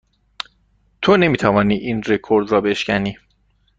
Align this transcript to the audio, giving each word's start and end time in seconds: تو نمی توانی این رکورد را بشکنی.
تو 1.01 1.17
نمی 1.17 1.37
توانی 1.37 1.75
این 1.75 2.03
رکورد 2.03 2.51
را 2.51 2.61
بشکنی. 2.61 3.17